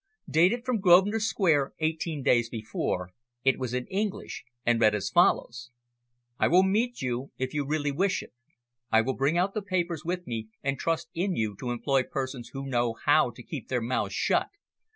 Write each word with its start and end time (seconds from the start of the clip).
Dated 0.27 0.65
from 0.65 0.79
Grosvenor 0.79 1.19
Square 1.19 1.73
eighteen 1.77 2.23
days 2.23 2.49
before, 2.49 3.11
it 3.43 3.59
was 3.59 3.71
in 3.75 3.85
English, 3.85 4.43
and 4.65 4.81
read 4.81 4.95
as 4.95 5.11
follows: 5.11 5.69
"_I 6.39 6.49
will 6.49 6.63
meet 6.63 7.03
you 7.03 7.29
if 7.37 7.53
you 7.53 7.67
really 7.67 7.91
wish 7.91 8.23
it. 8.23 8.33
I 8.91 9.01
will 9.01 9.13
bring 9.13 9.37
out 9.37 9.53
the 9.53 9.61
papers 9.61 10.03
with 10.03 10.25
me 10.25 10.49
and 10.63 10.79
trust 10.79 11.11
in 11.13 11.35
you 11.35 11.55
to 11.59 11.69
employ 11.69 12.01
persons 12.01 12.49
who 12.51 12.65
know 12.65 12.93
how 13.05 13.29
to 13.29 13.43
keep 13.43 13.67
their 13.67 13.79
mouths 13.79 14.15
shut. 14.15 14.47